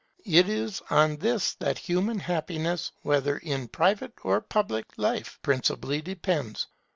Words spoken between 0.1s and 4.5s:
It is on this that human happiness, whether in private or